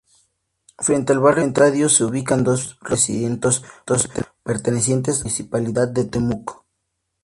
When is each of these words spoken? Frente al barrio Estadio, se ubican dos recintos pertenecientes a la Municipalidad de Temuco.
Frente 0.79 1.13
al 1.13 1.19
barrio 1.19 1.45
Estadio, 1.45 1.87
se 1.87 2.03
ubican 2.05 2.43
dos 2.43 2.79
recintos 2.81 3.63
pertenecientes 4.41 5.17
a 5.17 5.17
la 5.19 5.23
Municipalidad 5.25 5.89
de 5.89 6.05
Temuco. 6.05 6.65